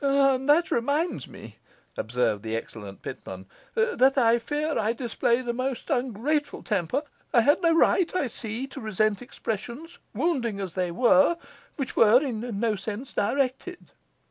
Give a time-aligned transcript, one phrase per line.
[0.03, 1.57] 'And that reminds me,'
[1.95, 7.03] observed the excellent Pitman, 'that I fear I displayed a most ungrateful temper.
[7.31, 11.37] I had no right, I see, to resent expressions, wounding as they were,
[11.75, 13.91] which were in no sense directed.